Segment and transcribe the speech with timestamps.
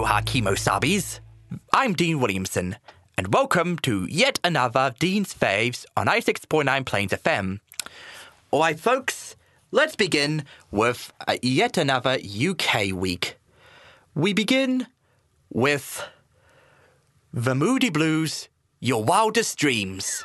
[0.00, 1.20] Aloha, Kimo Sabis.
[1.74, 2.76] I'm Dean Williamson,
[3.18, 7.60] and welcome to yet another Dean's Faves on i6.9 Plains FM.
[8.50, 9.36] Alright, folks,
[9.70, 13.36] let's begin with uh, yet another UK week.
[14.14, 14.86] We begin
[15.52, 16.08] with
[17.34, 18.48] The Moody Blues,
[18.80, 20.24] Your Wildest Dreams.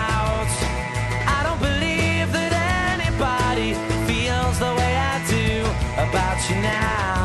[6.49, 7.20] You now.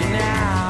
[0.00, 0.63] You now.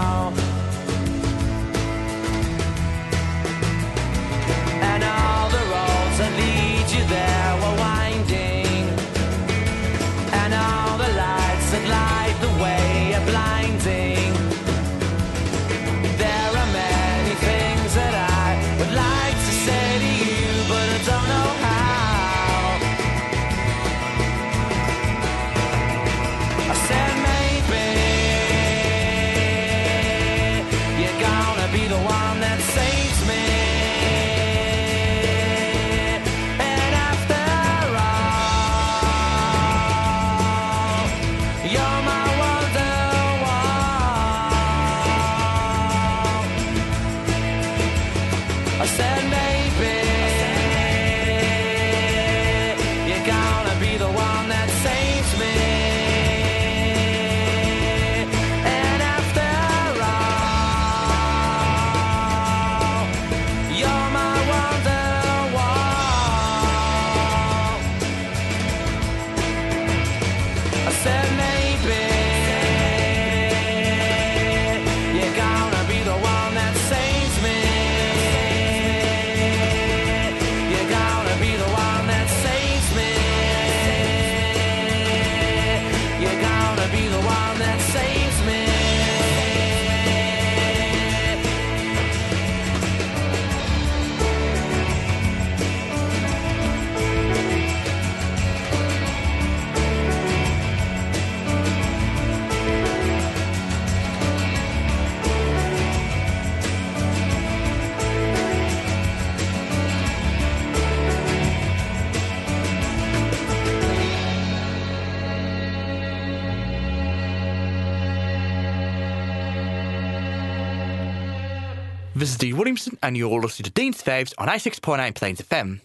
[122.24, 125.82] This is Dean Williamson, and you're listening to Dean's Faves on 96.9 Plains FM.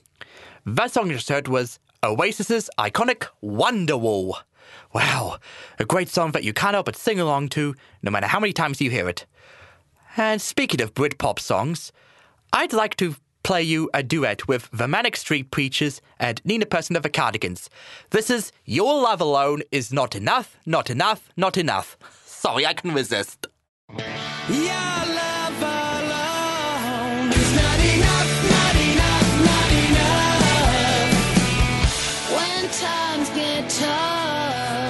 [0.66, 4.36] That song you just heard was Oasis's iconic Wonderwall.
[4.94, 5.40] Wow,
[5.80, 8.54] a great song that you can't help but sing along to, no matter how many
[8.54, 9.26] times you hear it.
[10.16, 11.92] And speaking of Britpop songs,
[12.54, 16.96] I'd like to play you a duet with the Manic Street Preachers and Nina Persson
[16.96, 17.70] of the Cardigans.
[18.12, 21.98] This is Your Love Alone is Not Enough, Not Enough, Not Enough.
[22.24, 23.48] Sorry, I can resist.
[32.72, 34.89] Times get tough,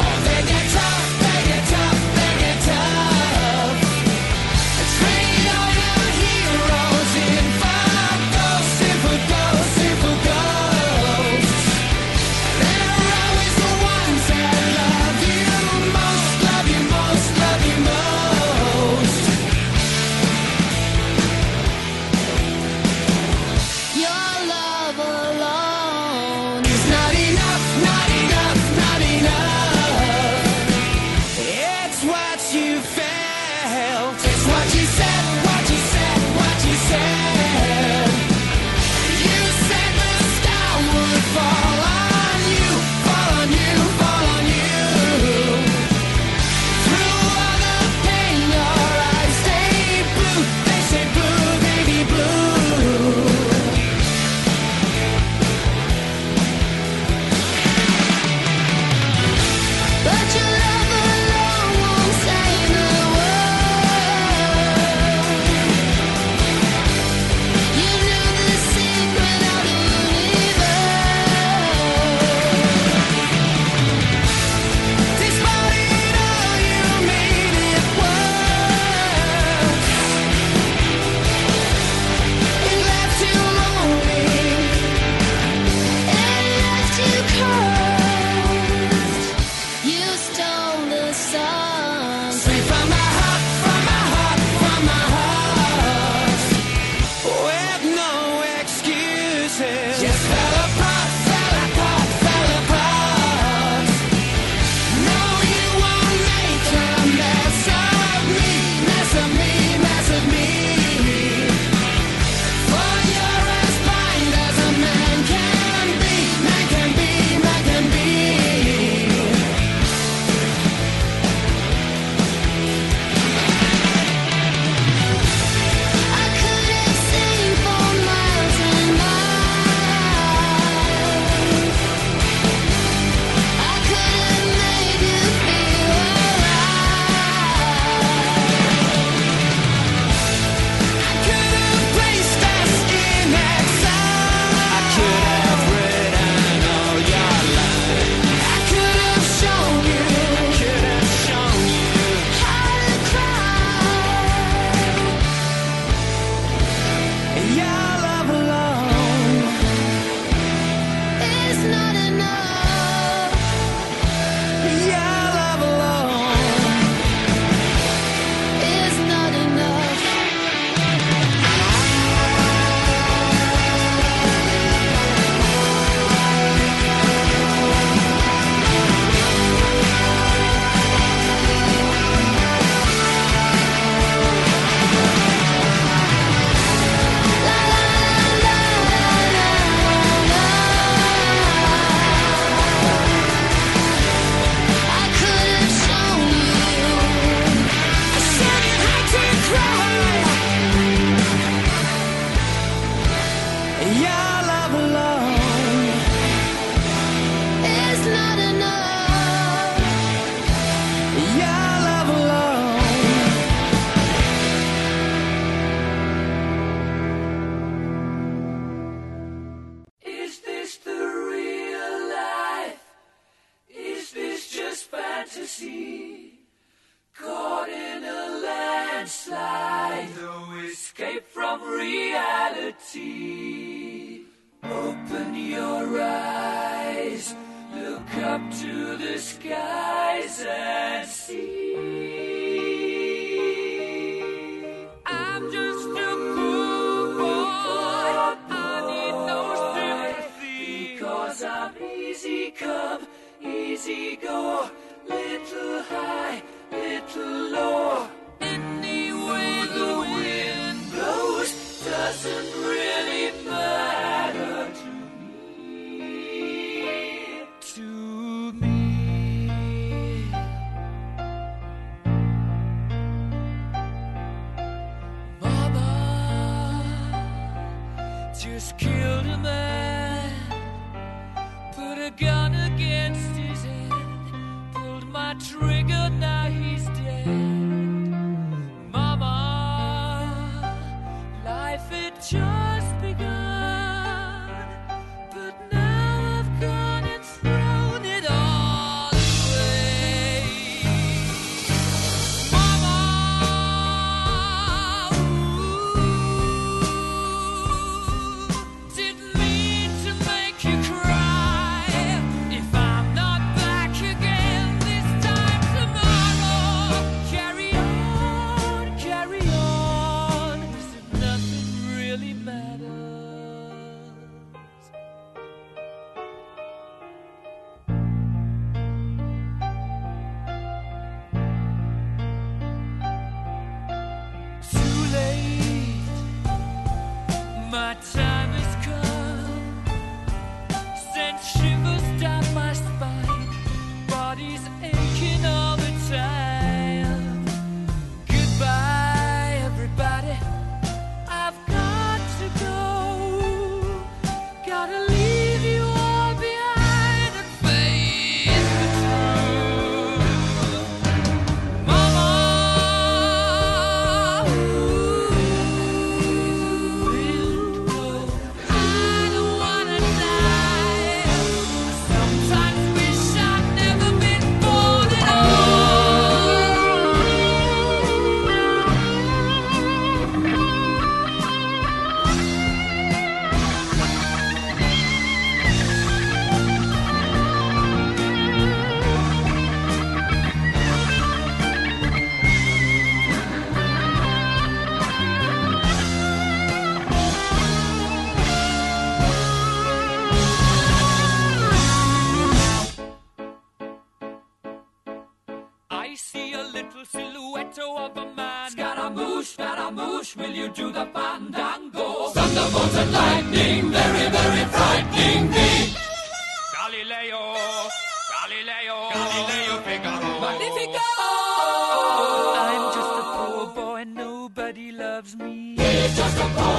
[426.29, 426.78] across the border.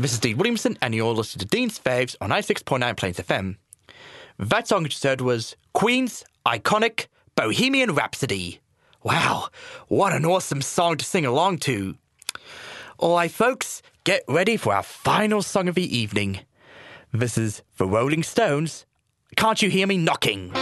[0.00, 3.56] This is Dean Williamson, and you're listening to Dean's Faves on 96.9 Plains FM.
[4.38, 8.60] That song you just heard was Queen's iconic Bohemian Rhapsody.
[9.02, 9.48] Wow,
[9.88, 11.96] what an awesome song to sing along to.
[12.98, 16.40] All right, folks, get ready for our final song of the evening.
[17.12, 18.86] This is The Rolling Stones.
[19.34, 20.52] Can't you hear me knocking?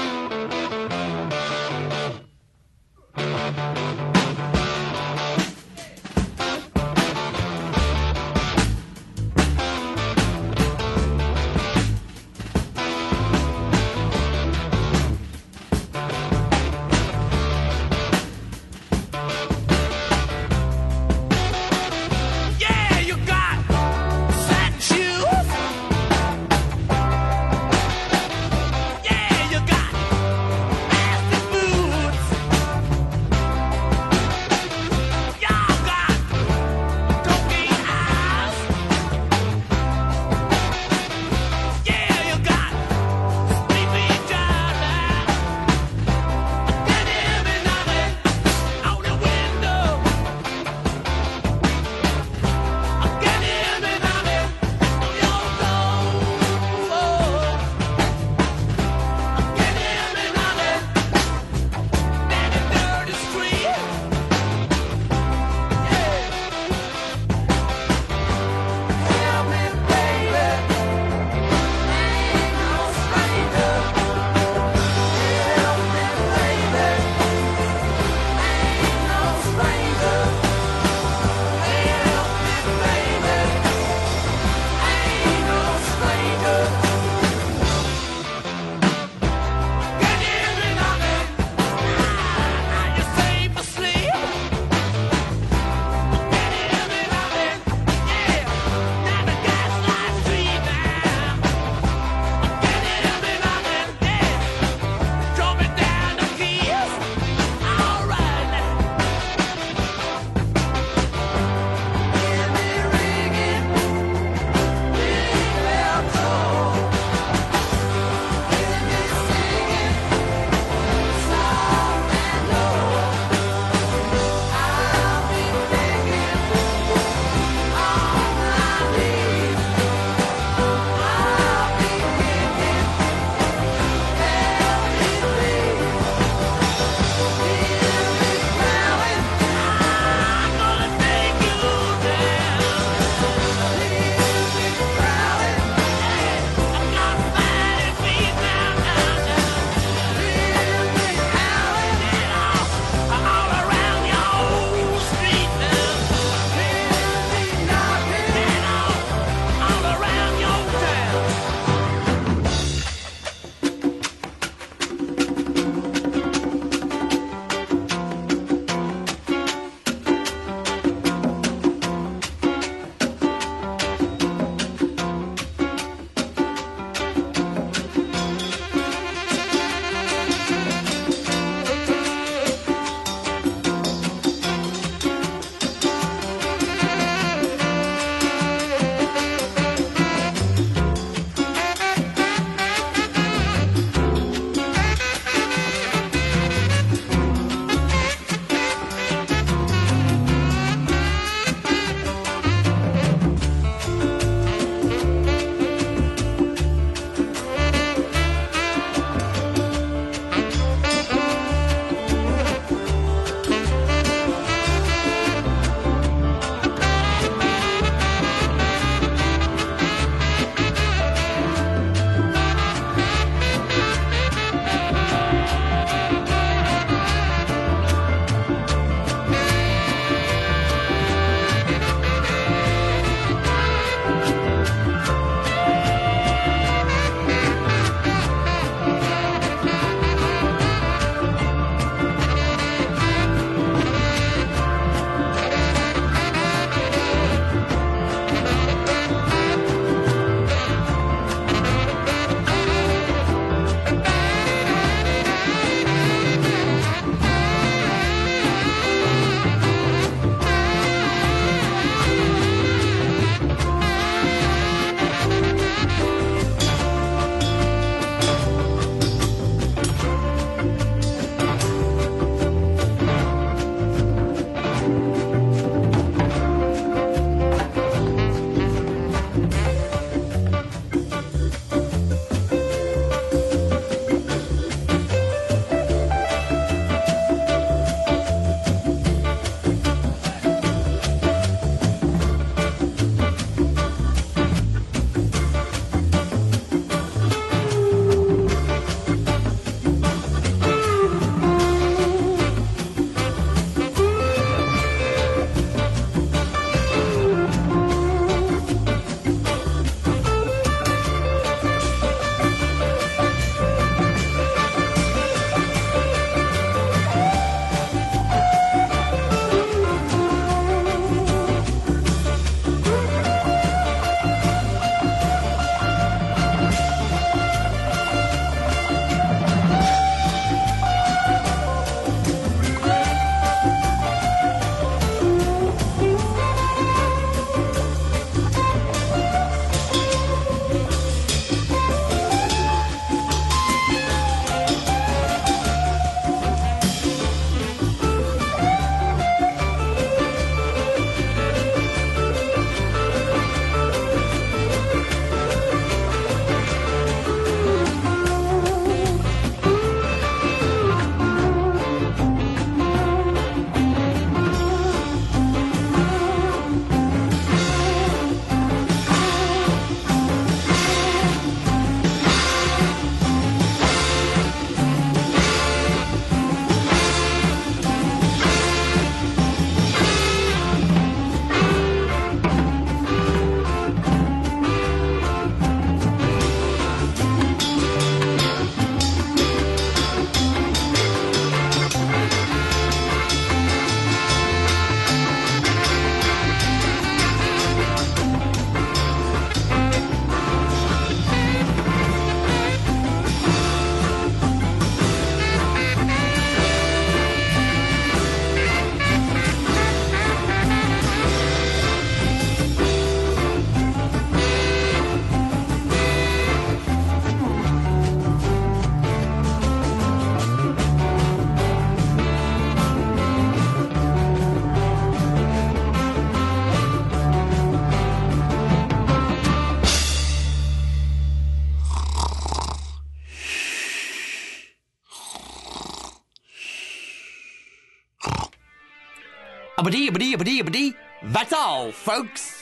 [439.86, 440.94] Abadee, abadee, abadee, abadee.
[441.22, 442.55] That's all, folks.